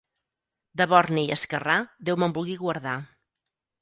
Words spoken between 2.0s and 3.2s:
Déu me'n vulgui guardar.